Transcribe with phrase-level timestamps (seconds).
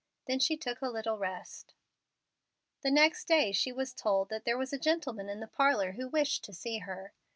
[0.25, 1.75] Then she took a little rest.
[2.81, 6.07] The next day she was told that there was a gentleman in the parlor who
[6.07, 7.13] wished to see her.